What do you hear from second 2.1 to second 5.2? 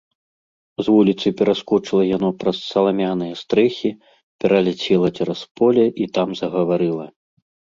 яно праз саламяныя стрэхі, пераляцела